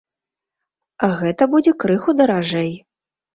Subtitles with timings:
[1.19, 2.73] Гэта будзе крыху даражэй.